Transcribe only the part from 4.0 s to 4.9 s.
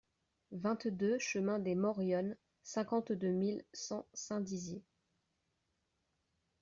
Saint-Dizier